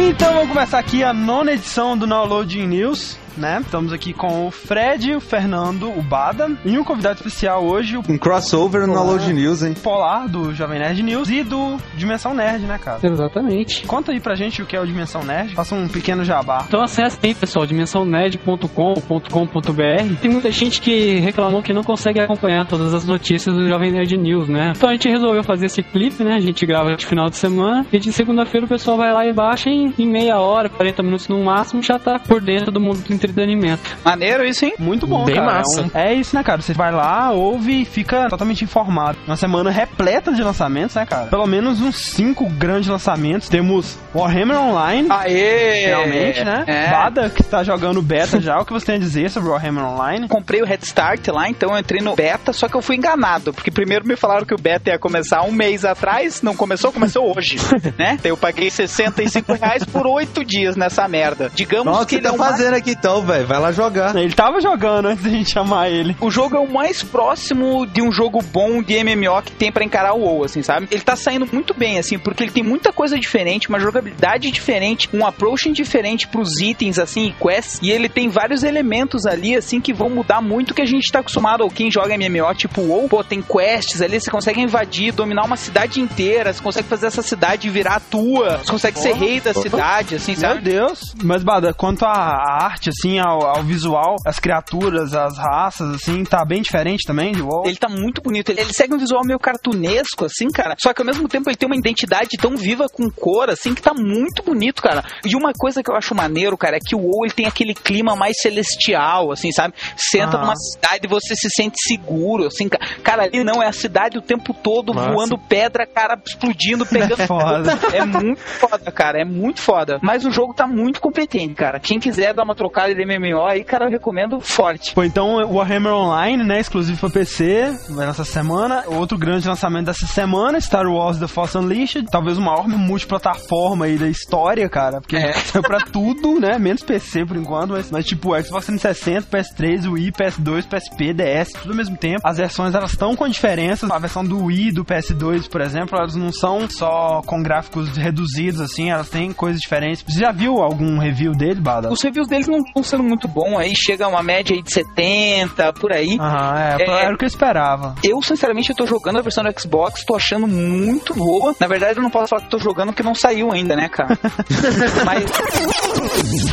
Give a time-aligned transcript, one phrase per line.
[0.00, 3.58] Então vamos começar aqui a nona edição do Download News né?
[3.60, 8.02] Estamos aqui com o Fred, o Fernando, o Bada e um convidado especial hoje, o
[8.08, 9.74] um crossover no Download News, hein?
[9.74, 12.98] Polar do Jovem Nerd News e do Dimensão Nerd, né, cara?
[13.02, 13.86] Exatamente.
[13.86, 15.54] Conta aí pra gente o que é o Dimensão Nerd.
[15.54, 16.64] Faça um pequeno jabá.
[16.66, 20.20] Então acesse aí, pessoal, dimensãonerd.com.com.br.
[20.20, 24.16] Tem muita gente que reclamou que não consegue acompanhar todas as notícias do Jovem Nerd
[24.16, 24.72] News, né?
[24.76, 26.34] Então a gente resolveu fazer esse clipe, né?
[26.34, 29.32] A gente grava de final de semana e de segunda-feira o pessoal vai lá e
[29.32, 33.02] baixa em, em meia hora, 40 minutos no máximo, já tá por dentro do mundo
[33.02, 33.96] do entretenimento.
[34.04, 34.74] Maneiro isso, hein?
[34.78, 35.46] Muito bom, Bem cara.
[35.46, 35.80] massa.
[35.80, 36.60] É, um- é isso, né, cara?
[36.62, 39.18] Você vai lá, ouve e fica totalmente informado.
[39.26, 41.26] Uma semana repleta de lançamentos, né, cara?
[41.26, 43.48] Pelo menos uns cinco grandes lançamentos.
[43.48, 45.08] Temos Warhammer Online.
[45.10, 45.86] Aê!
[45.86, 46.64] Realmente, né?
[46.66, 46.90] É.
[46.90, 48.58] Bada, que tá jogando beta já.
[48.58, 50.28] O que você tem a dizer sobre Warhammer Online?
[50.28, 53.52] Comprei o Head Start lá, então eu entrei no beta, só que eu fui enganado,
[53.52, 57.36] porque primeiro me falaram que o beta ia começar um mês atrás, não começou, começou
[57.36, 57.56] hoje,
[57.98, 58.12] né?
[58.14, 61.50] Então eu paguei 65 reais por oito dias nessa merda.
[61.54, 63.46] Digamos Nossa, o que que tá ele é mais- fazendo aqui então, velho?
[63.46, 64.14] Vai lá jogar.
[64.16, 66.16] Ele tava jogando antes da gente chamar ele.
[66.20, 69.84] O jogo é o mais próximo de um jogo bom de MMO que tem pra
[69.84, 70.88] encarar o WoW, assim, sabe?
[70.90, 75.08] Ele tá saindo muito bem, assim, porque ele tem muita coisa diferente, uma jogabilidade diferente,
[75.12, 79.80] um approach diferente pros itens, assim, e quests, e ele tem vários elementos ali, assim,
[79.80, 82.80] que vão mudar muito o que a gente tá acostumado, ou quem joga MMO, tipo
[82.82, 87.06] WoW, pô, tem quests ali, você consegue invadir, dominar uma cidade inteira, você consegue fazer
[87.06, 90.60] essa cidade virar tua, você consegue ser rei da cidade, assim, Meu sabe?
[90.60, 91.14] Deus.
[91.22, 96.24] Mas, Bada, quanto à à arte, assim, ao, ao visual, as criaturas, as raças, assim,
[96.24, 97.66] tá bem diferente também de WoW?
[97.66, 98.50] Ele tá muito bonito.
[98.50, 100.74] Ele, ele segue um visual meio cartunesco, assim, cara.
[100.78, 103.82] Só que ao mesmo tempo ele tem uma identidade tão viva com cor, assim, que
[103.82, 105.04] tá muito bonito, cara.
[105.24, 107.74] E uma coisa que eu acho maneiro, cara, é que o WoW ele tem aquele
[107.74, 109.74] clima mais celestial, assim, sabe?
[109.96, 110.42] Você entra Ah.
[110.42, 113.24] numa cidade e você se sente seguro, assim, ca- cara.
[113.24, 115.12] Ali não é a cidade o tempo todo Massa.
[115.12, 117.26] voando pedra, cara, explodindo, pegando.
[117.26, 117.78] Foda.
[117.92, 119.20] É muito foda, cara.
[119.20, 119.98] É muito foda.
[120.02, 121.78] Mas o jogo tá muito competente, cara.
[121.80, 124.94] Quem quiser dar uma trocada de MMO aí, cara, eu recomendo forte.
[124.94, 128.84] Pô, então o Warhammer Online, né, exclusivo pra PC, nessa semana.
[128.86, 133.96] Outro grande lançamento dessa semana, Star Wars The Force Unleashed, talvez o maior multiplataforma aí
[133.98, 135.32] da história, cara, porque É.
[135.48, 140.12] saiu pra tudo, né, menos PC por enquanto, mas, mas tipo, Xbox 360, PS3, Wii,
[140.12, 142.20] PS2, PSP, DS, tudo ao mesmo tempo.
[142.24, 143.90] As versões, elas estão com diferenças.
[143.90, 148.60] A versão do Wii do PS2, por exemplo, elas não são só com gráficos reduzidos,
[148.60, 150.02] assim, elas têm coisas diferentes.
[150.06, 151.90] Você já viu algum review dele, Bada?
[151.92, 155.92] Os reviews deles não sendo muito bons, aí chega uma média aí de 70, por
[155.92, 156.16] aí.
[156.20, 157.04] Aham, é, É.
[157.04, 157.94] era o que eu esperava.
[158.04, 161.54] Eu, sinceramente, eu tô jogando a versão do Xbox, tô achando muito boa.
[161.60, 164.18] Na verdade, eu não posso falar que tô jogando porque não saiu ainda, né, cara?
[165.04, 165.24] Mas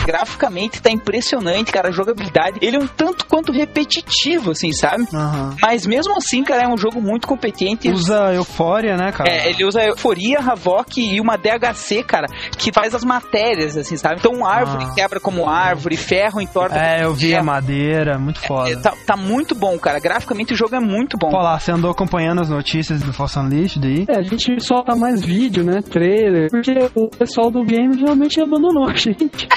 [0.06, 2.60] graficamente tá impressionante, cara, a jogabilidade.
[2.62, 5.06] Ele é um tanto quanto repetitivo, assim, sabe?
[5.14, 5.56] Aham.
[5.62, 7.90] Mas mesmo assim, cara, é um jogo muito competente.
[7.90, 9.30] Usa Eufória, né, cara?
[9.30, 12.28] É, ele usa euforia, Havok e uma DHC, cara,
[12.58, 14.16] que faz as matérias, assim, sabe?
[14.20, 14.94] Então, árvore Ah.
[14.96, 16.76] quebra como árvore, ferro entorta.
[16.78, 17.46] É, eu vi a ferro.
[17.46, 18.82] madeira, muito É, foda.
[18.82, 20.00] tá, tá muito bom, cara.
[20.00, 21.30] Graficamente o jogo é muito bom.
[21.36, 24.06] Olá, você andou acompanhando as notícias do Force Unleashed aí?
[24.08, 25.82] É, a gente solta mais vídeo, né?
[25.82, 26.50] Trailer.
[26.50, 29.48] Porque o pessoal do game realmente abandonou a gente.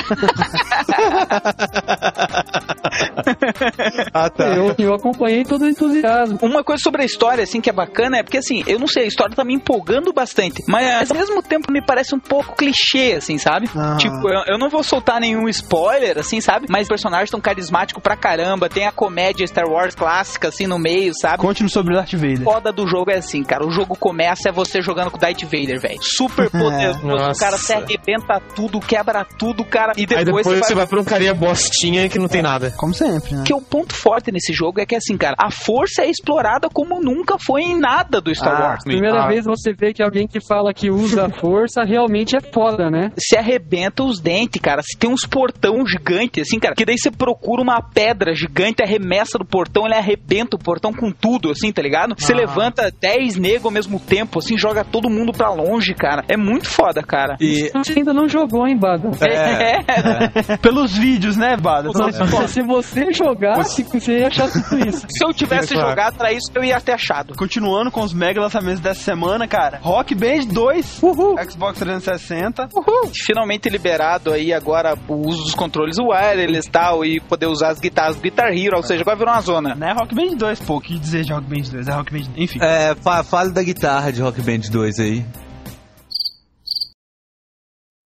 [4.13, 4.47] Ah, tá.
[4.49, 6.39] Eu, eu acompanhei todo o entusiasmo.
[6.43, 9.05] Uma coisa sobre a história, assim, que é bacana é porque, assim, eu não sei,
[9.05, 13.15] a história tá me empolgando bastante, mas ao mesmo tempo me parece um pouco clichê,
[13.17, 13.69] assim, sabe?
[13.77, 13.97] Ah.
[13.99, 16.67] Tipo, eu, eu não vou soltar nenhum spoiler, assim, sabe?
[16.69, 20.79] Mas os personagens tão carismáticos pra caramba, tem a comédia Star Wars clássica, assim, no
[20.79, 21.39] meio, sabe?
[21.39, 22.43] Conte-nos sobre Darth Vader.
[22.43, 23.67] foda do jogo é assim, cara.
[23.67, 25.99] O jogo começa é você jogando com o Darth Vader, velho.
[26.03, 27.45] Super poderoso, o Nossa.
[27.45, 29.93] cara se arrebenta tudo, quebra tudo, cara.
[29.97, 32.43] E depois, Aí depois você você vai vai pra um carinha bostinha que não tem
[32.43, 32.73] nada.
[32.77, 33.45] Como sempre, né?
[33.47, 37.01] que o ponto forte nesse jogo é que assim, cara, a força é explorada como
[37.01, 38.85] nunca foi em nada do Star Ah, Wars.
[38.85, 39.29] Primeira Ah.
[39.29, 43.11] vez você vê que alguém que fala que usa a força realmente é foda, né?
[43.19, 44.83] Se arrebenta os dentes, cara.
[44.83, 49.39] Se tem uns portão gigante, assim, cara, que daí você procura uma pedra gigante, arremessa
[49.39, 52.15] do portão, ele arrebenta o portão com tudo, assim, tá ligado?
[52.19, 52.37] Você Ah.
[52.37, 56.25] levanta 10 negros ao mesmo tempo, assim, joga todo mundo pra longe, cara.
[56.29, 57.37] É muito foda, cara.
[57.41, 59.11] E Você ainda não jogou, hein, Bada?
[59.21, 60.57] É.
[60.59, 61.91] Pelos vídeos, né, Bada?
[61.95, 65.07] Mas, se você jogasse, você ia achar tudo isso.
[65.11, 65.91] Se eu tivesse É, claro.
[65.91, 67.35] jogado pra isso, eu ia ter achado.
[67.37, 69.79] Continuando com os mega lançamentos dessa semana, cara.
[69.83, 71.37] Rock Band 2, Uhul.
[71.51, 72.69] Xbox 360.
[72.75, 73.11] Uhul.
[73.27, 77.79] Finalmente liberado aí agora o uso dos controles wireless e tal, e poder usar as
[77.81, 79.75] guitarras do Guitar Hero, ou seja, agora virou uma zona.
[79.75, 80.77] Não é Rock Band 2, pô.
[80.77, 81.89] O que dizer de Rock Band 2?
[81.89, 82.31] É Rock Band...
[82.37, 82.59] Enfim.
[82.63, 85.25] é, fa fale da guitarra de Rock Band 2 aí.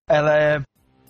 [0.09, 0.42] Ela é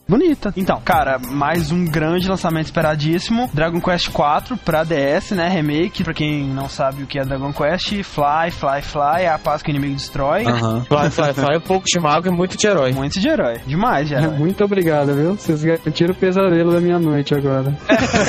[0.08, 0.52] Bonita.
[0.56, 3.48] Então, cara, mais um grande lançamento esperadíssimo.
[3.54, 5.48] Dragon Quest 4 pra DS, né?
[5.48, 6.04] Remake.
[6.04, 9.62] Pra quem não sabe o que é Dragon Quest, Fly, Fly, Fly, é a paz
[9.62, 10.44] que o inimigo destrói.
[10.44, 10.84] Aham.
[10.92, 12.92] Fly, fly, fly, um pouco de mago e muito de herói.
[12.92, 13.60] Muito de herói.
[13.66, 14.20] Demais, já.
[14.28, 15.34] Muito obrigado, viu?
[15.34, 15.62] Vocês
[15.94, 17.74] tiram o pesadelo da minha noite agora.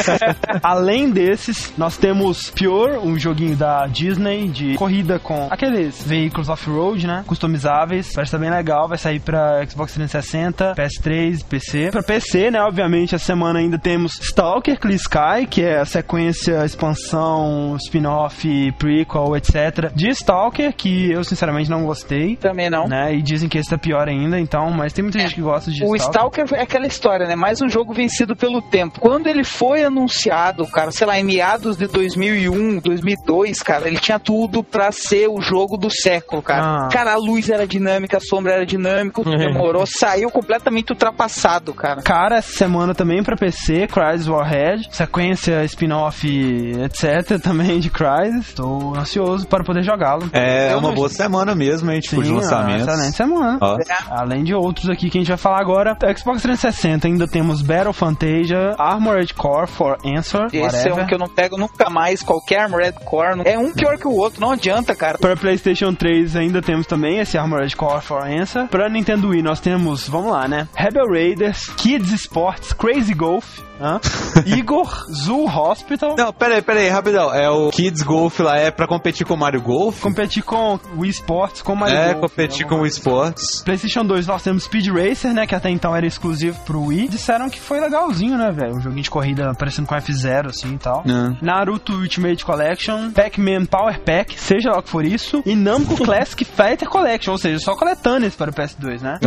[0.64, 7.08] Além desses, nós temos Pure, um joguinho da Disney de corrida com aqueles veículos off-road,
[7.08, 7.24] né?
[7.28, 8.14] Customizáveis.
[8.14, 8.88] Parece estar bem legal.
[8.88, 11.63] Vai sair pra Xbox 360, PS3, PC.
[11.92, 12.62] Pra PC, né?
[12.62, 19.36] Obviamente, essa semana ainda temos Stalker Clear Sky, que é a sequência, expansão, spin-off, prequel,
[19.36, 19.92] etc.
[19.94, 22.36] de Stalker, que eu sinceramente não gostei.
[22.36, 22.88] Também não.
[22.88, 23.16] Né?
[23.16, 25.84] E dizem que esse tá pior ainda, então, mas tem muita gente que gosta de
[25.84, 27.36] O Stalker é aquela história, né?
[27.36, 29.00] Mais um jogo vencido pelo tempo.
[29.00, 34.20] Quando ele foi anunciado, cara, sei lá, em meados de 2001, 2002, cara, ele tinha
[34.20, 36.86] tudo pra ser o jogo do século, cara.
[36.86, 36.90] Ah.
[36.92, 42.02] Cara, a luz era dinâmica, a sombra era dinâmica, demorou, saiu completamente ultrapassado, cara.
[42.02, 47.40] Cara, essa semana também pra PC, Crysis Warhead, sequência, spin-off, etc.
[47.42, 48.50] também de Crysis.
[48.50, 50.30] Estou ansioso para poder jogá-lo.
[50.34, 52.00] É Eu uma boa semana mesmo, hein?
[52.00, 52.88] Tipo, de Sim, lançamentos.
[52.88, 53.58] ó, Excelente semana.
[53.62, 53.78] Ó.
[54.10, 55.98] Além de outros aqui que a gente vai falar agora.
[56.18, 61.00] Xbox 360 ainda temos Battle Fantasia, Armored Core for Answer, Esse whatever.
[61.00, 63.36] é um que eu não pego nunca mais, qualquer Armored Core.
[63.38, 65.18] não- É um pior que o outro, não adianta, cara.
[65.18, 68.68] Para PlayStation 3 ainda temos também esse Armored Core for Answer.
[68.68, 70.68] Para Nintendo Wii nós temos, vamos lá, né?
[70.76, 71.06] Rebel
[71.44, 74.00] Raiders, Kids Sports, Crazy Golf, hã?
[74.46, 76.16] Igor, Zoo Hospital.
[76.18, 77.34] Não, pera aí, pera aí, rapidão.
[77.34, 80.02] É o Kids Golf lá, é pra competir com o Mario Golf?
[80.02, 83.62] Competir com Wii Sports, com Mario é, Golf, competir vamos com o esportes.
[83.64, 85.46] PlayStation 2 nós temos Speed Racer, né?
[85.46, 87.08] Que até então era exclusivo pro Wii.
[87.10, 88.76] Disseram que foi legalzinho, né, velho?
[88.76, 91.04] Um joguinho de corrida parecendo com F0, assim e tal.
[91.06, 91.44] É.
[91.46, 96.44] Naruto Ultimate Collection, Pac-Man Power Pack, seja lá o que for isso, e Namco Classic
[96.46, 99.20] Fighter Collection, ou seja, só coletâneas para o PS2, né?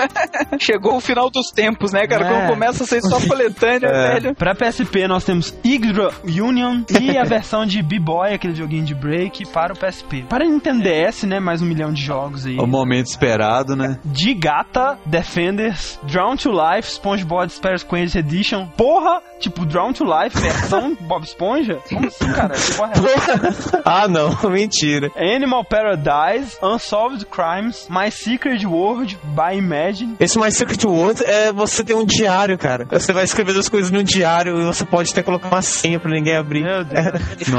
[0.58, 2.24] Chegou o final dos tempos, né, cara?
[2.26, 2.28] É.
[2.30, 3.93] Quando começa a ser só coletânea, É.
[3.94, 4.34] velho.
[4.34, 9.46] Pra PSP nós temos Igra Union e a versão de B-Boy, aquele joguinho de break,
[9.48, 10.24] para o PSP.
[10.28, 12.58] Para Nintendo DS, né, mais um milhão de jogos aí.
[12.58, 13.98] O momento esperado, né?
[14.04, 18.66] Digata, Defenders, Drown to Life, SpongeBob SquarePants Edition.
[18.76, 21.78] Porra, tipo Drown to Life, versão Bob Esponja?
[21.88, 22.54] Como assim, cara?
[22.54, 25.10] É ah, não, mentira.
[25.16, 30.16] Animal Paradise, Unsolved Crimes, My Secret World by Imagine.
[30.18, 32.86] Esse My Secret World é você ter um diário, cara.
[32.90, 36.10] Você vai escrever as coisas no diário e você pode até colocar uma senha pra
[36.10, 36.62] ninguém abrir.
[36.62, 37.06] Meu Deus.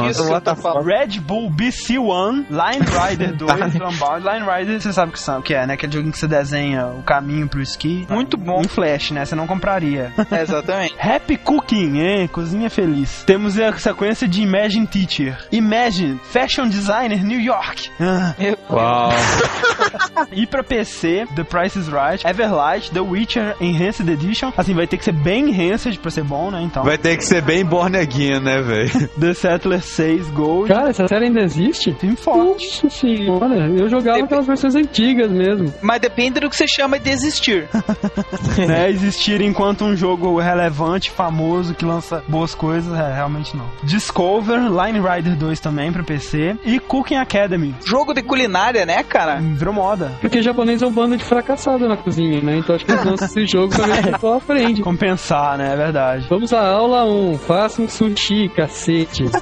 [0.09, 0.85] Isso que eu tô falando.
[0.85, 4.25] Red Bull BC1, Line Rider 2, Unbound.
[4.25, 5.73] Line Rider, você sabe o que, são, que é, né?
[5.75, 8.07] Aquele joguinho que você desenha o caminho pro esqui.
[8.09, 8.61] Muito bom.
[8.61, 9.25] Em flash, né?
[9.25, 10.11] Você não compraria.
[10.31, 10.95] É, exatamente.
[10.99, 11.37] Happy
[11.75, 12.27] Cooking, hein?
[12.27, 13.23] Cozinha feliz.
[13.25, 15.37] Temos a sequência de Imagine Teacher.
[15.51, 17.89] Imagine, Fashion Designer New York.
[17.99, 18.33] Ah.
[18.69, 19.09] Uau.
[20.31, 24.51] E pra PC, The Price is Right, Everlight, The Witcher Enhanced Edition.
[24.57, 26.61] Assim, vai ter que ser bem enhanced pra ser bom, né?
[26.63, 29.07] Então, Vai ter que ser bem born again, né, velho?
[29.19, 30.67] The Settler 6 Gold.
[30.69, 31.93] Cara, essa série ainda existe?
[31.93, 32.83] Filme forte.
[32.83, 35.73] Nossa senhora, eu jogava aquelas versões antigas mesmo.
[35.81, 37.67] Mas depende do que você chama de existir.
[38.67, 43.65] né, existir enquanto um jogo relevante, famoso, que lança boas coisas, é, realmente não.
[43.83, 47.75] Discover, Line Rider 2 também pra PC e Cooking Academy.
[47.85, 49.39] Jogo de culinária, né, cara?
[49.39, 50.11] Virou moda.
[50.21, 52.57] Porque japonês é um bando de fracassado na cozinha, né?
[52.57, 54.81] Então acho que eles lançam esse jogo pra ver se pessoal aprende.
[54.83, 55.73] Compensar, né?
[55.73, 56.27] É verdade.
[56.29, 57.37] Vamos à aula 1.
[57.39, 59.25] Faça um sushi, cacete.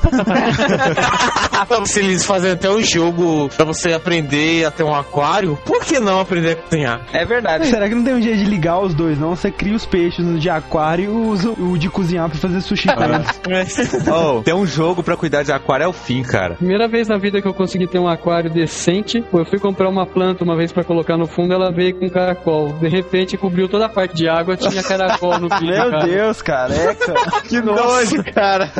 [1.86, 6.00] Se eles fazem até um jogo pra você aprender a ter um aquário, por que
[6.00, 7.01] não aprender a cozinhar?
[7.13, 7.67] É verdade.
[7.67, 9.36] Será que não tem um jeito de ligar os dois, não?
[9.36, 12.88] Você cria os peixes no de aquário e usa o de cozinhar pra fazer sushi
[12.93, 14.07] com eles.
[14.07, 16.55] oh, tem um jogo pra cuidar de aquário é o fim, cara.
[16.55, 20.05] Primeira vez na vida que eu consegui ter um aquário decente, eu fui comprar uma
[20.05, 22.74] planta uma vez pra colocar no fundo, ela veio com caracol.
[22.74, 25.67] De repente cobriu toda a parte de água, tinha caracol no fim.
[25.67, 26.05] Meu cara.
[26.05, 27.13] Deus, careca.
[27.43, 28.72] Que nojo, cara.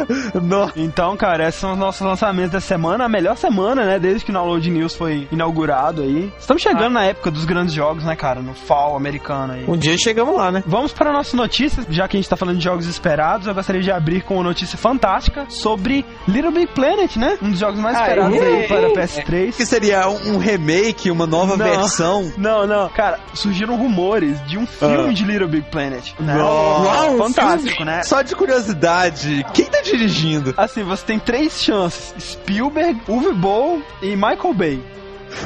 [0.42, 0.74] Nossa.
[0.80, 3.06] Então, cara, esses são os nossos lançamentos da semana.
[3.06, 4.00] A melhor semana, né?
[4.00, 6.32] Desde que o Download News foi inaugurado aí.
[6.39, 8.42] Estamos chegando na época dos grandes jogos, né, cara?
[8.42, 9.65] No fall americano aí.
[9.68, 10.63] Um dia chegamos lá, né?
[10.65, 13.12] Vamos para a nossa notícia, já que a gente tá falando de jogos esperados,
[13.48, 17.38] eu gostaria de abrir com uma notícia fantástica sobre Little Big Planet, né?
[17.41, 18.46] Um dos jogos mais Ah, esperados é?
[18.46, 19.55] aí para PS3.
[19.55, 21.65] Que seria um um remake, uma nova Não.
[21.65, 22.32] versão?
[22.38, 22.89] Não, não.
[22.89, 25.13] Cara, surgiram rumores de um filme Ah.
[25.13, 26.13] de Little Big Planet.
[26.20, 26.36] Né?
[26.41, 28.01] Uau, fantástico, né?
[28.03, 30.53] Só de curiosidade, quem tá dirigindo?
[30.58, 34.84] Assim, você tem três chances: Spielberg, Uwe Boll e Michael Bay.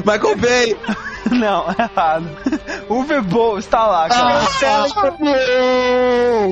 [0.05, 0.77] Michael Bay.
[1.31, 2.27] Não, errado.
[2.89, 4.41] Uwe Boll está lá, cara.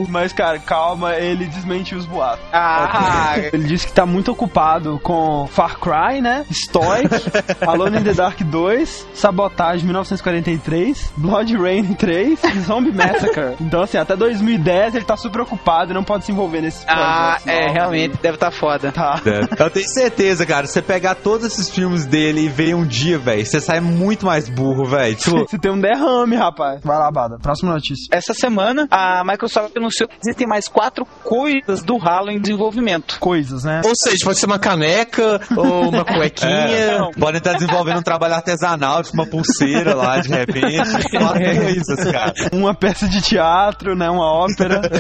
[0.10, 2.46] Mas, cara, calma, ele desmentiu os boatos.
[2.52, 6.46] Ah, Ele disse que tá muito ocupado com Far Cry, né?
[6.52, 7.10] Stoic,
[7.66, 13.56] Alone in the Dark 2, Sabotage 1943, Blood Rain 3 e Zombie Massacre.
[13.66, 17.38] Então, assim, até 2010 ele tá super ocupado e não pode se envolver nesses ah
[17.46, 17.74] é, novos.
[17.74, 18.92] realmente, deve estar tá foda.
[18.92, 19.22] Tá.
[19.58, 20.68] Eu tenho certeza, cara.
[20.68, 24.50] Você pegar todos esses filmes dele e ver um dia, velho, você sai muito mais
[24.50, 25.16] burro, velho.
[25.26, 26.82] Tipo, Você tem um derrame, rapaz.
[26.84, 27.38] Vai lá, Bada.
[27.40, 28.08] Próxima notícia.
[28.12, 33.20] Essa semana, a Microsoft anunciou que existem mais quatro coisas do Halo em desenvolvimento.
[33.20, 33.82] Coisas, né?
[33.86, 37.12] Ou seja, pode ser uma caneca ou uma cuequinha.
[37.20, 41.10] podem estar desenvolvendo um trabalho artesanal, tipo uma pulseira lá, de repente.
[41.12, 42.34] Quatro coisas, cara.
[42.54, 44.10] Uma peça de teatro, né?
[44.10, 44.82] Uma ópera.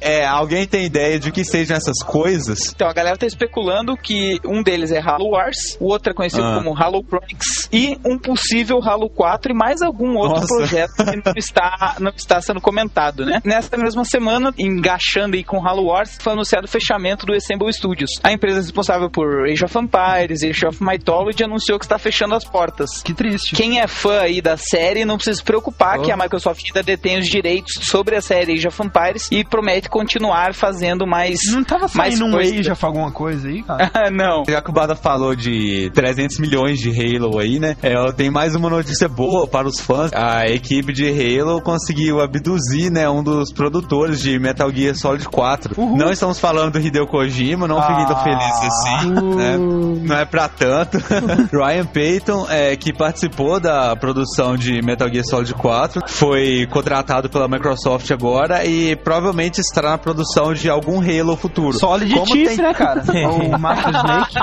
[0.00, 2.58] É, alguém tem ideia de que sejam essas coisas?
[2.74, 6.42] Então a galera tá especulando que um deles é Halo Wars, o outro é conhecido
[6.44, 6.54] Ah.
[6.56, 10.63] como Halo Chronicles e um possível Halo 4 e mais algum outro Nossa.
[10.68, 13.40] Projeto que não está, não está sendo comentado, né?
[13.44, 18.10] Nessa mesma semana, engaixando aí com Halo Wars, foi anunciado o fechamento do Assemble Studios.
[18.22, 22.44] A empresa responsável por Age of Empires, Age of Mythology anunciou que está fechando as
[22.44, 23.02] portas.
[23.02, 23.54] Que triste.
[23.54, 26.02] Quem é fã aí da série não precisa se preocupar Oh.
[26.02, 29.88] que a Microsoft ainda detém os direitos sobre a série Age of Empires e promete
[29.88, 32.54] continuar fazendo mais Não tava mais saindo um coisa.
[32.58, 33.90] Age of alguma coisa aí, cara?
[34.10, 34.44] Não.
[34.48, 37.76] Já que o Bada falou de 300 milhões de Halo aí, né?
[37.82, 40.10] É, eu tenho mais uma notícia boa para os fãs.
[40.14, 45.74] A equipe de Halo conseguiu abduzir, né, um dos produtores de Metal Gear Solid 4.
[45.80, 45.96] Uhul.
[45.96, 48.22] Não estamos falando do Hideo Kojima, não fiquem tão Ah.
[48.22, 49.56] felizes assim, né?
[49.58, 50.98] Não é pra tanto.
[51.52, 57.48] Ryan Payton, é, que participou da produção de Metal Gear Solid 4, foi contratado pela
[57.48, 61.78] Microsoft agora e provavelmente estará na produção de algum Halo futuro.
[61.78, 63.02] Solid Como Chief, tem- né, cara?
[63.54, 64.34] o Master Snake.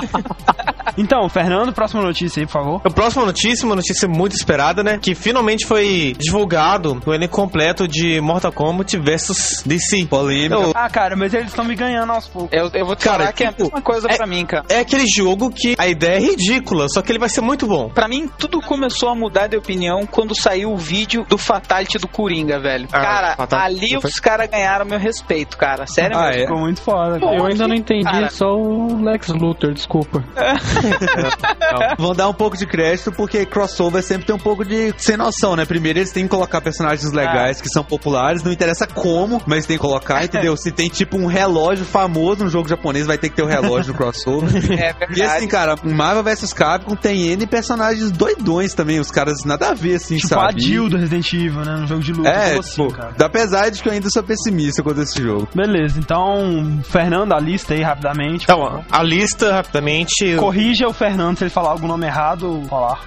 [0.98, 2.82] Então, Fernando, próxima notícia aí, por favor.
[2.84, 4.98] A próxima notícia, uma notícia muito esperada, né?
[5.02, 10.06] Que finalmente foi divulgado o elenco completo de Mortal Kombat versus DC.
[10.06, 10.56] Polêmica.
[10.56, 12.52] Eu- Ah, cara, mas eles estão me ganhando aos poucos.
[12.52, 14.46] Eu, eu vou te Cara, falar que é a tipo, mesma coisa é- pra mim,
[14.46, 14.66] cara.
[14.70, 17.90] É aquele jogo que a ideia é ridícula, só que ele vai ser muito bom.
[17.90, 22.08] Pra mim, tudo começou a mudar de opinião quando saiu o vídeo do Fatality do
[22.08, 22.88] Coringa, velho.
[22.92, 25.86] Ah, cara, Fatality ali os caras ganharam meu respeito, cara.
[25.88, 26.38] Sério Ah, mesmo.
[26.42, 26.46] é?
[26.46, 27.20] Ficou muito foda.
[27.20, 27.38] Pô, cara.
[27.38, 28.26] Eu ainda não entendi, Cara.
[28.26, 30.24] é só o Lex Luthor, desculpa.
[31.98, 35.56] Vão dar um pouco de crédito porque crossover sempre tem um pouco de sem noção,
[35.56, 35.66] né?
[35.66, 39.78] Primeiro eles têm que colocar personagens legais que são populares, não interessa como, mas tem
[39.78, 40.56] que colocar, entendeu?
[40.58, 43.94] Se tem tipo um relógio famoso no jogo japonês, vai ter que ter o relógio
[43.94, 44.50] no crossover.
[44.82, 45.20] É verdade.
[45.20, 49.74] E assim, cara, Marvel vs Capcom tem N personagens doidões também, os caras nada a
[49.74, 50.62] ver, assim, Tipo a sabe?
[50.62, 51.76] Jill do Resident Evil, né?
[51.78, 52.30] No jogo de luta.
[52.30, 53.14] É, assim, tipo, cara.
[53.20, 55.48] apesar de que eu ainda sou pessimista quanto a esse jogo.
[55.54, 58.44] Beleza, então, Fernando, a lista aí rapidamente.
[58.44, 60.36] Então, a lista, rapidamente.
[60.72, 63.02] Corrija o Fernando se ele falar algum nome errado, falar.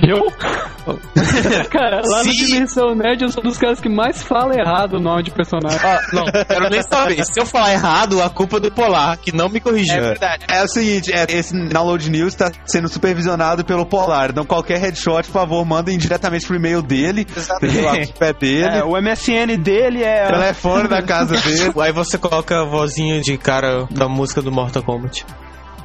[0.00, 0.30] Eu?
[1.68, 5.00] cara, lá no Se- Dimensão Nerd eu sou dos caras que mais fala errado o
[5.00, 5.78] nome de personagem.
[5.82, 7.22] Ah, não, quero nem saber.
[7.24, 9.96] Se eu falar errado, a culpa é do Polar, que não me corrigiu.
[9.96, 10.44] É verdade.
[10.48, 14.30] É o seguinte, é, esse Download News tá sendo supervisionado pelo Polar.
[14.30, 17.26] Então qualquer headshot, por favor, mandem diretamente pro e-mail dele.
[17.36, 18.12] Exatamente.
[18.14, 18.78] Pé dele.
[18.78, 20.26] É, o MSN dele é.
[20.28, 21.72] Telefone da casa dele.
[21.78, 25.26] Aí você coloca a vozinha de cara da música do Mortal Kombat.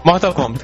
[0.05, 0.63] Mortal Kombat.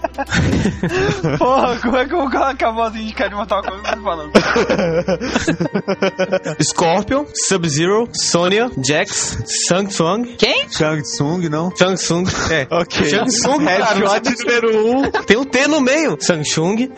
[1.37, 4.31] Porra, como é que eu vou colocar a vozinha de cara de Mortal Kombat falando?
[6.61, 9.37] Scorpion, Sub-Zero, Sonya, Jax,
[9.67, 10.35] Shang Tsung.
[10.37, 10.69] Quem?
[10.69, 11.71] Shang Tsung, não?
[11.75, 12.67] Shang Tsung, é.
[12.69, 13.09] Ok.
[13.09, 14.97] Shang Tsung, Headshot número 1.
[14.97, 15.11] Um.
[15.25, 16.17] Tem um T no meio.
[16.21, 16.89] Shang Tsung.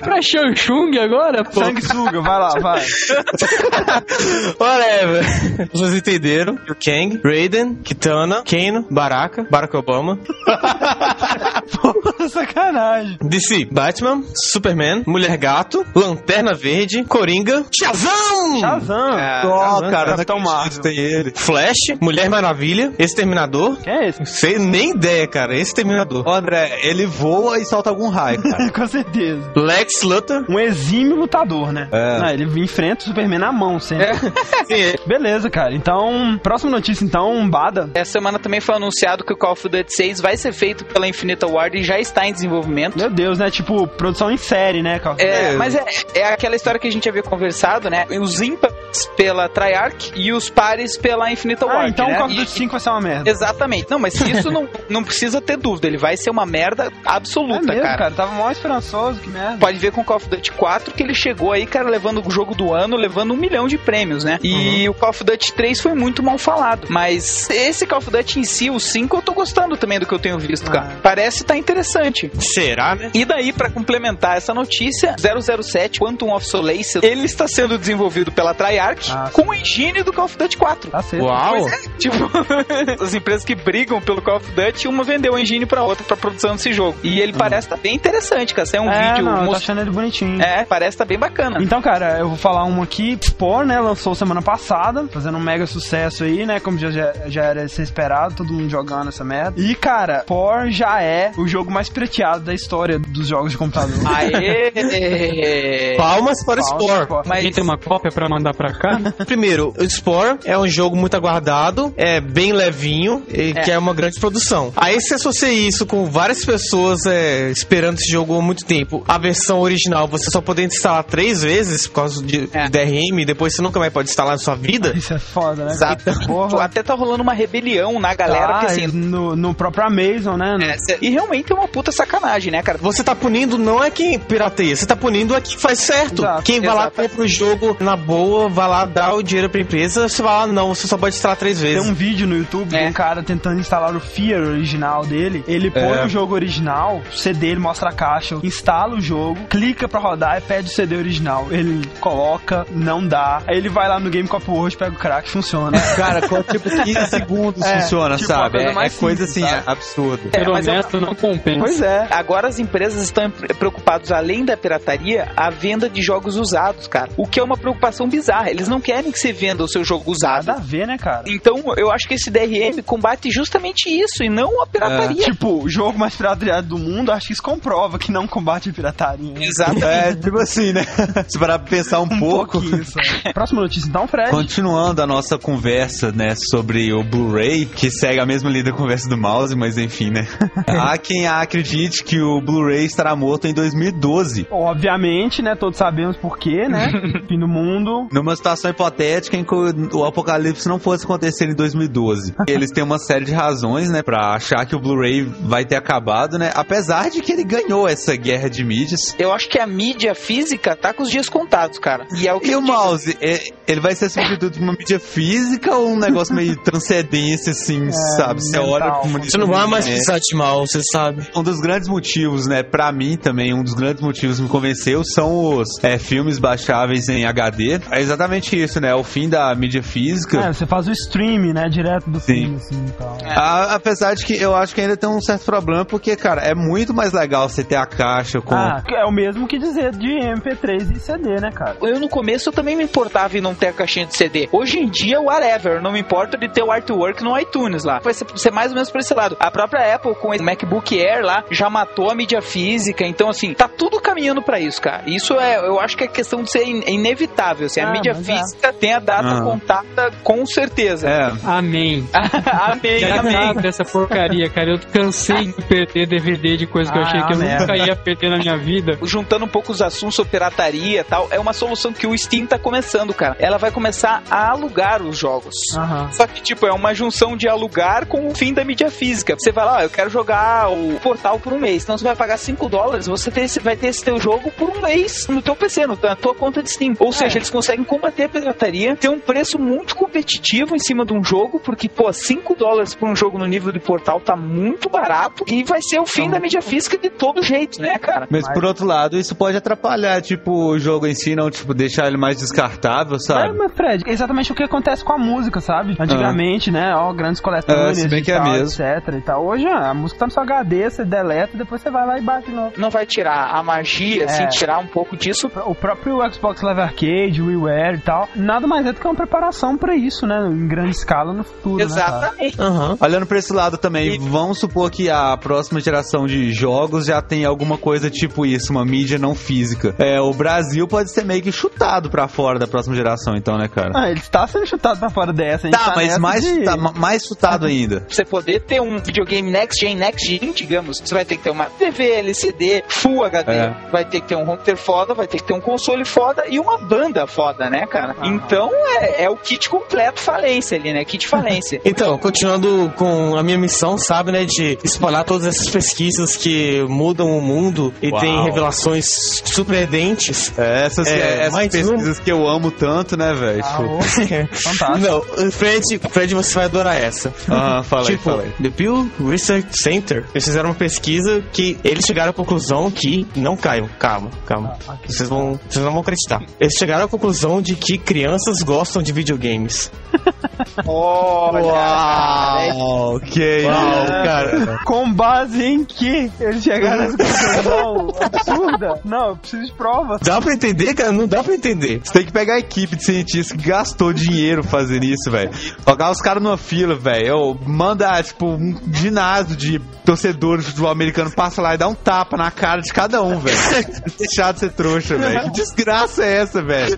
[0.00, 1.60] Pra Shang Chung agora, pô.
[1.64, 2.84] Sanguessuga, vai lá, vai.
[4.58, 5.68] Whatever.
[5.72, 6.54] Vocês entenderam.
[6.68, 10.18] O Kang, Raiden, Kitana, Kano, Baraka, Barack Obama.
[11.62, 13.18] Porra, sacanagem.
[13.22, 18.60] DC, Batman, Superman, Mulher Gato, Lanterna Verde, Coringa, Shazam!
[18.60, 19.10] Shazam.
[19.12, 20.82] Ah, Ó, Shazam, cara, Capitão acredito, Marvel.
[20.82, 21.32] tem ele.
[21.34, 23.76] Flash, Mulher Maravilha, Exterminador.
[23.82, 24.24] Quem é esse?
[24.26, 25.56] Sei nem ideia, cara.
[25.56, 26.26] Exterminador.
[26.26, 28.70] Ô, André, ele voa e solta algum raio, cara.
[28.72, 29.52] Com certeza.
[29.56, 30.44] Lex Luthor.
[30.48, 31.88] Um exímio lutador, né?
[31.92, 32.18] É.
[32.22, 34.10] Ah, ele enfrenta o Superman na mão sempre.
[34.66, 35.74] Sim, Beleza, cara.
[35.74, 37.90] Então, próxima notícia, então, Bada.
[37.94, 41.06] Essa semana também foi anunciado que o Call of Duty 6 vai ser feito pela
[41.08, 42.96] Infinita Ward e já está em desenvolvimento.
[42.98, 43.50] Meu Deus, né?
[43.50, 45.16] Tipo, produção em série, né, Carl?
[45.18, 48.06] É, mas é, é aquela história que a gente havia conversado, né?
[48.20, 51.90] Os ímpares pela Treyarch e os pares pela Infinita Ah, Ward.
[51.92, 52.14] então né?
[52.14, 53.30] o Call of Duty 5 vai ser uma merda.
[53.30, 53.90] Exatamente.
[53.90, 55.86] Não, mas isso não, não precisa ter dúvida.
[55.86, 57.98] Ele vai ser uma merda É absoluta, mesmo, cara.
[57.98, 58.10] cara.
[58.10, 59.56] Tava mó esperançoso, que merda.
[59.58, 62.30] Pode ver com o Call of Duty 4 que ele chegou aí, cara, levando o
[62.30, 64.38] jogo do ano, levando um milhão de prêmios, né?
[64.42, 64.90] E Uhum.
[64.92, 66.86] o Call of Duty 3 foi muito mal falado.
[66.88, 70.12] Mas esse Call of Duty em si, o 5, eu tô gostando também do que
[70.14, 70.72] eu tenho visto, Ah.
[70.72, 70.96] cara.
[71.02, 72.30] Parece se tá interessante.
[72.38, 73.10] Será, né?
[73.14, 78.52] E daí, pra complementar essa notícia, 007 Quantum of Solace, ele está sendo desenvolvido pela
[78.52, 80.90] Treyarch Ah, com o engine do Call of Duty 4.
[80.90, 81.24] Tá certo.
[81.24, 81.50] Uau!
[81.60, 82.16] Pois é, tipo,
[83.02, 86.16] as empresas que brigam pelo Call of Duty, uma vendeu a engine pra outra pra
[86.16, 86.98] produção desse jogo.
[87.02, 88.68] E ele parece tá bem interessante, cara.
[88.68, 89.56] Tem um é, vídeo não, eu tô mostrando.
[89.56, 90.42] achando ele bonitinho.
[90.42, 91.58] É, parece tá bem bacana.
[91.62, 93.18] Então, cara, eu vou falar um aqui.
[93.22, 93.80] Spore, né?
[93.80, 96.60] Lançou semana passada, fazendo um mega sucesso aí, né?
[96.60, 99.58] Como já, já, já era ser esperado, todo mundo jogando essa merda.
[99.60, 103.94] E, cara, Spore já é o jogo mais pirateado da história dos jogos de computador.
[104.06, 104.70] Aê!
[105.96, 107.04] Palmas para o Palmas, Spore.
[107.04, 107.28] Spore.
[107.28, 109.00] Mas Alguém tem uma cópia pra mandar pra cá?
[109.26, 113.62] Primeiro, o Spore é um jogo muito aguardado, é bem levinho e É.
[113.62, 114.72] que é uma grande produção.
[114.76, 119.02] Aí se associa isso com várias pessoas é, esperando esse jogo há muito tempo.
[119.08, 122.68] A versão original você só poder instalar três vezes por causa de É.
[122.68, 124.92] DRM, depois você nunca mais pode instalar na sua vida.
[124.96, 125.72] Isso é foda, né?
[125.72, 126.04] Exato.
[126.26, 126.64] Porra.
[126.64, 128.86] Até tá rolando uma rebelião na galera, porque assim.
[128.86, 130.56] no, no próprio Amazon, né?
[130.62, 132.78] é, cê- e realmente é uma puta sacanagem, né, cara?
[132.78, 136.22] Você tá punindo não é quem pirateia, você tá punindo é quem faz certo.
[136.22, 136.42] Exato.
[136.42, 140.08] quem vai lá, compra o jogo na boa, vai lá, dá o dinheiro pra empresa,
[140.08, 141.88] você vai lá, não, você só pode instalar três Tem vezes.
[141.88, 142.84] um vídeo no YouTube É.
[142.84, 145.44] de um cara tentando instalar o Fear original dele.
[145.46, 146.04] Ele põe É.
[146.04, 150.38] o jogo original, o CD, ele mostra a caixa, instala o jogo, clica pra rodar
[150.38, 151.46] e pede o CD original.
[151.50, 153.42] Ele coloca, não dá.
[153.46, 155.78] Aí ele vai lá no Game Cop World, pega o crack, funciona.
[155.96, 158.50] Cara, com tipo 15 segundos É, funciona, tipo, sabe?
[158.58, 159.62] coisa É, é coisa simples, assim, sabe?
[159.66, 160.22] absurda.
[160.32, 161.58] É, Ser mas eu- honesto não compensa.
[161.60, 162.06] pois é.
[162.10, 167.10] Agora as empresas estão preocupadas, além da pirataria, a venda de jogos usados, cara.
[167.16, 168.50] O que é uma preocupação bizarra.
[168.50, 170.46] Eles não querem que você venda o seu jogo usado.
[170.46, 171.24] Nada a ver, né, cara?
[171.26, 175.24] Então, eu acho que esse DRM combate justamente isso e não a pirataria.
[175.24, 178.72] Tipo, o jogo mais pirateado do mundo, acho que isso comprova que não combate a
[178.72, 179.32] pirataria.
[179.32, 179.44] né?
[179.44, 179.84] Exatamente.
[179.84, 180.84] É, tipo assim, né?
[181.28, 182.60] Se parar pra pensar um, pouco.
[182.60, 183.00] pouquinho só.
[183.32, 184.30] Próxima notícia, então, Fred.
[184.30, 189.08] Continuando a nossa conversa, né, sobre o Blu-ray, que segue a mesma linha da conversa
[189.08, 190.26] do mouse, mas enfim, né?
[190.66, 194.46] Há quem acredite que o Blu-ray estará morto em 2012.
[194.50, 195.54] Obviamente, né?
[195.54, 196.86] Todos sabemos por quê, né?
[197.28, 198.08] Fim do mundo.
[198.12, 202.34] Numa situação hipotética em que o apocalipse não fosse acontecer em 2012.
[202.46, 206.38] Eles têm uma série de razões, né, pra achar que o Blu-ray vai ter acabado,
[206.38, 206.50] né?
[206.54, 209.00] Apesar de que ele ganhou essa guerra de mídias.
[209.18, 212.06] Eu acho que a mídia física tá com os dias contados, cara.
[212.16, 214.98] E é o que E o mouse, é- ele vai ser substituto de uma mídia
[214.98, 218.40] física ou um negócio meio transcendência, assim, sabe?
[218.42, 218.68] Você mental.
[218.72, 219.90] olha como Você não vai mais É.
[219.90, 221.26] precisar de mouse, você sabe.
[221.34, 225.02] Um dos grandes motivos, né, pra mim também, um dos grandes motivos que me convenceu
[225.04, 227.80] são os é, filmes baixáveis em HD.
[227.90, 228.94] É exatamente isso, né?
[228.94, 230.38] O fim da mídia física.
[230.40, 231.68] É, você faz o stream, né?
[231.68, 232.34] Direto do Sim.
[232.34, 233.16] filme, assim, e tal.
[233.26, 236.54] A- apesar de que eu acho que ainda tem um certo problema, porque, cara, é
[236.54, 238.54] muito mais legal você ter a caixa com.
[238.54, 241.76] Ah, é o mesmo que dizer de MP3 e CD, né, cara?
[241.82, 244.48] Eu no começo eu também me importava em não ter a caixinha de CD.
[244.52, 248.00] Hoje em dia, whatever, não me importa de ter o artwork no iTunes lá.
[248.02, 249.36] Vai ser, mais ou menos por esse lado.
[249.38, 253.54] A própria Apple com esse MacBook Air lá já matou a mídia física, então assim,
[253.54, 255.02] tá tudo caminhando pra isso, cara.
[255.06, 258.12] Isso é, eu acho que é questão de ser in- inevitável, assim, a Ah, mídia
[258.14, 258.32] mas é.
[258.38, 259.42] física tem a data Ah.
[259.42, 261.08] contada com certeza.
[261.08, 262.08] É, Amém.
[262.44, 263.54] amém, Já amém.
[263.54, 264.72] dessa porcaria, cara.
[264.72, 267.60] Eu cansei de perder DVD de coisa que eu Ah, achei que eu merda.
[267.66, 268.98] nunca ia perder na minha vida.
[269.02, 272.46] juntando um pouco os assuntos sobre pirataria e tal, é uma solução que o Steam
[272.46, 273.36] tá começando, cara.
[273.38, 275.54] Ela vai começar a alugar os jogos.
[275.76, 276.10] Aham.
[276.12, 279.34] Só que, tipo, é uma junção de alugar com o fim da mídia física.
[279.38, 281.82] Você vai lá, ó, eu quero jogar o portal por um mês.
[281.82, 284.68] Então você vai pagar 5 dólares, você tem esse- vai ter esse teu jogo por
[284.70, 286.94] um mês no teu PC, no, na tua conta de Steam.
[286.98, 291.12] Ou seja, eles conseguem combater a pirataria, ter um preço muito competitivo em cima de
[291.12, 294.88] um jogo, porque, pô, 5 dólares por um jogo no nível de portal tá muito
[294.88, 298.26] barato e vai ser o fim da mídia física de todo jeito, né, cara?
[298.30, 302.06] mas por outro lado, isso pode atrapalhar, tipo, o jogo em si, não, tipo, deixar
[302.06, 303.56] ele mais descartável, Mas, sabe?
[303.56, 305.96] mas, Fred, é exatamente o que acontece com a música, sabe?
[305.98, 306.94] Antigamente, né?
[306.94, 308.84] Ó, grandes É, coletâneas se bem que é tal, mesmo.
[308.84, 309.44] etc e tal.
[309.46, 312.18] Hoje, ah, a música tá no seu HD, você deleta e depois você vai lá
[312.18, 312.72] e baixa de novo.
[312.76, 314.46] Não vai tirar a magia, assim, É.
[314.48, 315.50] tirar um pouco disso.
[315.66, 319.14] O próprio Xbox Live Arcade, o WiiWare e tal, nada mais é do que uma
[319.14, 320.36] preparação pra isso, né?
[320.50, 321.84] Em grande escala no futuro, né?
[321.84, 322.60] Exatamente.
[322.60, 322.96] Aham.
[323.00, 327.20] Olhando pra esse lado também, E- vamos supor que a próxima geração de jogos já
[327.22, 329.94] tem alguma coisa tipo isso, uma mídia não física.
[329.98, 333.68] É, o Brasil pode ser meio que chutado pra fora da próxima geração, então, né,
[333.68, 333.90] cara?
[333.94, 336.76] Ah, ele está sendo chutado pra fora dessa, a gente Tá, mas mais, de- chuta-
[336.76, 338.00] ma- mais chutado ainda.
[338.00, 341.42] Pra você poder ter um videogame next gen, next gen, digamos, você vai ter que
[341.44, 343.74] ter uma TV LCD Full HD, É.
[343.90, 346.58] vai ter que ter um theater foda, vai ter que ter um console foda e
[346.58, 348.14] uma banda foda, né, cara?
[348.18, 348.26] Aham.
[348.34, 351.04] Então é, é o kit completo falência ali, né?
[351.04, 351.80] Kit falência.
[351.90, 357.36] Então, continuando com a minha missão, sabe, né, de espalhar todas essas pesquisas que mudam
[357.36, 358.20] o mundo e Uau.
[358.20, 360.52] tem revelações surpreendentes.
[360.58, 363.62] É, essas, É, essas pesquisas que eu amo tanto, né, velho?
[363.64, 364.00] Ah, Tipo,
[364.54, 364.98] fantástico.
[364.98, 367.32] Não, Fred, Fred, você vai adorar essa.
[367.48, 368.50] Aham, fala aí, tipo, fala aí.
[368.62, 373.26] The Pew Research Center Eles fizeram uma pesquisa que eles chegaram à conclusão que.
[373.34, 374.76] Não caiam, calma, calma.
[375.06, 375.58] Vocês vão.
[375.68, 376.42] Vocês não vão acreditar.
[376.58, 379.90] Eles chegaram à conclusão de que crianças gostam de videogames.
[380.86, 383.64] Olha, Uau, ok.
[383.64, 384.78] Uau, cara.
[384.84, 389.00] Com base em que eles chegaram nessa conclusão absurda?
[389.04, 390.20] Não, eu preciso de provas.
[390.22, 391.12] Dá pra entender, cara?
[391.12, 392.00] Não dá pra entender.
[392.02, 395.50] Você tem que pegar a equipe de cientistas que gastou dinheiro fazendo isso, velho.
[395.84, 397.58] Colocar os caras numa fila, velho.
[397.66, 399.80] Manda, tipo, um ginásio de
[400.20, 403.38] torcedores de futebol americano passa lá e dá um tapa na cara de cada um,
[403.38, 403.56] velho.
[404.18, 405.42] Deixar de ser trouxa, velho.
[405.44, 406.96] Que desgraça é essa, velho?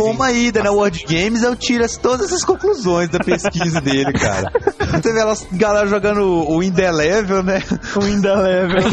[0.00, 4.50] Uma ida na World Games, eu tiro as- todas essas conclusões da pesquisa dele, cara.
[4.92, 7.62] Você vê elas, galera jogando o Indelevel, né?
[7.96, 8.82] O Indelevel.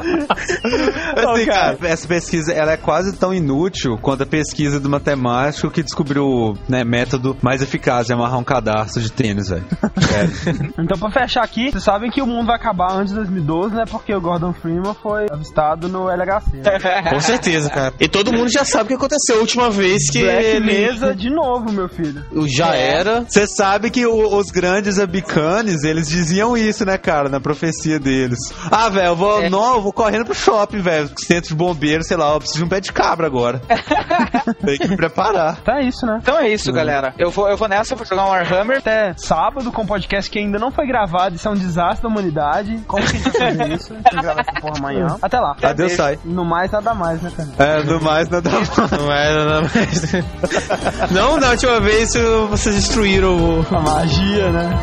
[0.00, 1.88] Assim, Ô, cara, cara.
[1.88, 6.58] essa pesquisa ela é quase tão inútil quanto a pesquisa do matemático que descobriu o
[6.68, 9.64] né, método mais eficaz de amarrar um cadarço de tênis, velho.
[10.00, 10.72] Sério.
[10.78, 13.84] Então, pra fechar aqui, vocês sabem que o mundo vai acabar antes de 2012, né?
[13.90, 16.56] Porque o Gordon Freeman foi avistado no LHC.
[16.56, 17.02] né?
[17.10, 17.92] Com certeza, cara.
[18.00, 21.14] E todo mundo já sabe o que aconteceu a última vez que Black ele Mesa
[21.14, 22.24] de novo, meu filho.
[22.46, 23.22] já era.
[23.28, 28.38] Você sabe que o- os grandes abicanes, eles diziam isso, né, cara, na profecia deles.
[28.70, 32.16] Ah, velho, eu vou, não, eu vou correndo pro shopping, velho, centro de bombeiro, sei
[32.16, 33.60] lá, eu preciso de um pé de cabra agora.
[34.64, 35.58] Tem que me preparar.
[35.68, 36.18] É isso, né?
[36.22, 37.14] Então é isso, galera.
[37.18, 38.78] Eu vou, eu vou nessa, vou jogar um Warhammer.
[38.78, 41.34] Até sábado com um podcast que ainda não foi gravado.
[41.36, 42.80] Isso é um desastre da humanidade.
[42.86, 43.92] Como que a gente vai fazer isso?
[43.92, 45.16] A gente vai gravar essa porra amanhã.
[45.22, 45.56] Até lá.
[45.62, 46.18] Adeus, sai.
[46.24, 47.48] No mais, nada mais, né, cara?
[47.58, 48.90] É, no mais, nada mais.
[48.92, 50.12] Não era nada mais.
[51.10, 52.12] Não, da última vez
[52.48, 53.66] vocês destruíram o.
[53.74, 54.80] A magia, né?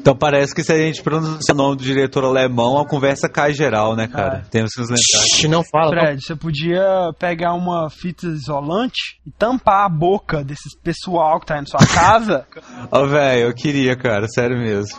[0.00, 3.52] Então parece que se a gente pronunciar o nome do diretor alemão, a conversa cai
[3.52, 4.46] geral, né, cara?
[4.50, 5.26] Temos que nos lembrar.
[5.36, 5.90] Shhh, Não fala.
[5.90, 11.54] Fred, você podia pegar uma fita isolante e tampar a boca desse pessoal que tá
[11.54, 12.46] aí na sua casa.
[12.90, 14.98] Ó, velho, eu queria, cara, sério mesmo.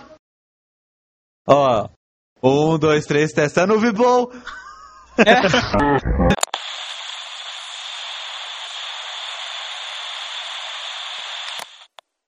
[1.48, 1.88] Ó,
[2.44, 4.32] um, dois, três, testando o Viblow.